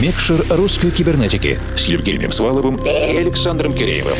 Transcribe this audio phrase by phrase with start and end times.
[0.00, 4.16] Микшер русской кибернетики с Евгением Сваловым и Александром Киреевым.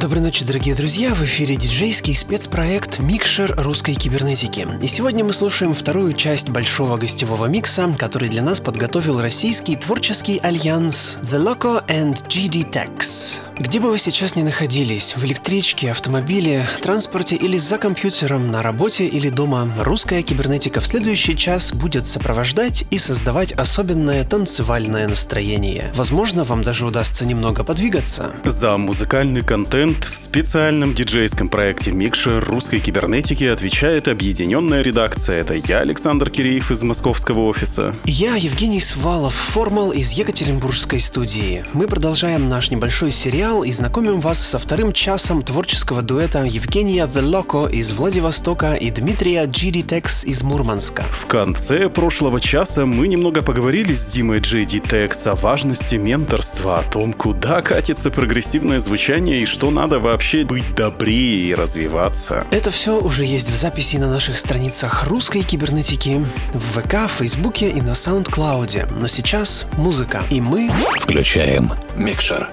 [0.00, 1.12] Доброй ночи, дорогие друзья!
[1.12, 4.66] В эфире диджейский спецпроект «Микшер русской кибернетики».
[4.80, 10.38] И сегодня мы слушаем вторую часть большого гостевого микса, который для нас подготовил российский творческий
[10.38, 13.51] альянс The Loco and GD Tex.
[13.62, 19.06] Где бы вы сейчас ни находились, в электричке, автомобиле, транспорте или за компьютером, на работе
[19.06, 25.92] или дома, русская кибернетика в следующий час будет сопровождать и создавать особенное танцевальное настроение.
[25.94, 28.34] Возможно, вам даже удастся немного подвигаться.
[28.44, 35.40] За музыкальный контент в специальном диджейском проекте Микшер русской кибернетики отвечает объединенная редакция.
[35.40, 37.94] Это я, Александр Киреев из московского офиса.
[38.06, 41.64] Я, Евгений Свалов, формал из Екатеринбургской студии.
[41.74, 47.04] Мы продолжаем наш небольшой сериал сериал и знакомим вас со вторым часом творческого дуэта Евгения
[47.06, 51.04] The Loco из Владивостока и Дмитрия GD Tex из Мурманска.
[51.10, 56.82] В конце прошлого часа мы немного поговорили с Димой GD Tex о важности менторства, о
[56.82, 62.46] том, куда катится прогрессивное звучание и что надо вообще быть добрее и развиваться.
[62.50, 67.82] Это все уже есть в записи на наших страницах русской кибернетики, в ВК, Фейсбуке и
[67.82, 68.94] на SoundCloud.
[68.98, 70.22] Но сейчас музыка.
[70.30, 72.50] И мы включаем микшер.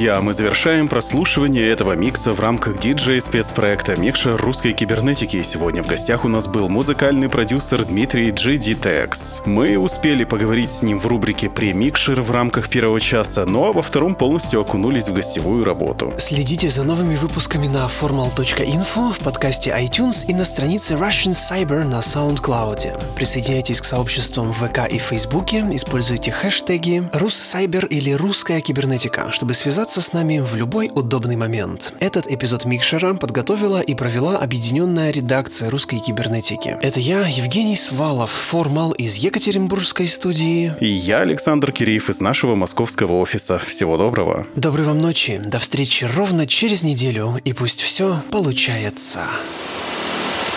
[0.00, 5.42] Друзья, мы завершаем прослушивание этого микса в рамках диджей-спецпроекта «Микшер русской кибернетики».
[5.42, 9.42] Сегодня в гостях у нас был музыкальный продюсер Дмитрий Текс.
[9.44, 13.82] Мы успели поговорить с ним в рубрике «Премикшер» в рамках первого часа, ну а во
[13.82, 16.14] втором полностью окунулись в гостевую работу.
[16.16, 21.98] Следите за новыми выпусками на formal.info, в подкасте iTunes и на странице Russian Cyber на
[21.98, 23.14] SoundCloud.
[23.16, 29.52] Присоединяйтесь к сообществам в ВК и Фейсбуке, используйте хэштеги «Руссайбер» или «Русская кибернетика», чтобы
[29.90, 31.92] связаться с нами в любой удобный момент.
[31.98, 36.76] Этот эпизод Микшера подготовила и провела объединенная редакция русской кибернетики.
[36.80, 40.72] Это я, Евгений Свалов, формал из Екатеринбургской студии.
[40.80, 43.58] И я, Александр Киреев, из нашего московского офиса.
[43.58, 44.46] Всего доброго.
[44.54, 49.22] Доброй вам ночи, до встречи ровно через неделю, и пусть все получается.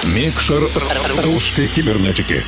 [0.04, 0.62] Микшер
[1.24, 2.44] русской кибернетики.